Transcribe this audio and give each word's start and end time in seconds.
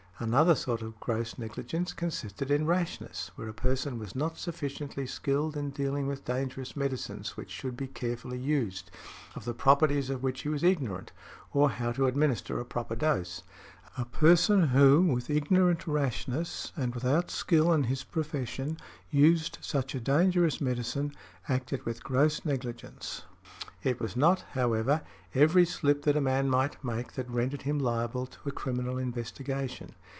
Another 0.23 0.53
sort 0.53 0.83
of 0.83 0.99
gross 0.99 1.39
negligence 1.39 1.93
consisted 1.93 2.51
in 2.51 2.67
rashness, 2.67 3.31
where 3.35 3.47
a 3.49 3.55
person 3.55 3.97
was 3.97 4.13
not 4.13 4.37
sufficiently 4.37 5.07
skilled 5.07 5.57
in 5.57 5.71
dealing 5.71 6.05
with 6.05 6.25
dangerous 6.25 6.75
medicines 6.75 7.35
which 7.35 7.49
should 7.49 7.75
be 7.75 7.87
carefully 7.87 8.37
used, 8.37 8.91
of 9.33 9.45
the 9.45 9.55
properties 9.55 10.11
of 10.11 10.21
which 10.21 10.41
he 10.43 10.49
was 10.49 10.61
ignorant, 10.63 11.11
or 11.53 11.71
how 11.71 11.91
to 11.93 12.05
administer 12.05 12.59
a 12.59 12.65
proper 12.65 12.95
dose. 12.95 13.41
A 13.97 14.05
person 14.05 14.67
who, 14.67 15.01
with 15.01 15.31
ignorant 15.31 15.87
rashness, 15.87 16.71
and 16.77 16.93
without 16.93 17.31
skill 17.31 17.73
in 17.73 17.85
his 17.85 18.03
profession, 18.03 18.77
used 19.09 19.57
such 19.59 19.95
a 19.95 19.99
dangerous 19.99 20.61
medicine, 20.61 21.13
acted 21.49 21.83
with 21.83 22.03
gross 22.03 22.45
negligence. 22.45 23.23
It 23.81 23.99
was 23.99 24.15
not, 24.15 24.41
however, 24.51 25.01
every 25.33 25.65
slip 25.65 26.03
that 26.03 26.15
a 26.15 26.21
man 26.21 26.47
might 26.47 26.83
make 26.83 27.13
that 27.13 27.27
rendered 27.27 27.63
him 27.63 27.79
liable 27.79 28.27
to 28.27 28.37
a 28.45 28.51
criminal 28.51 28.99
investigation. 28.99 29.95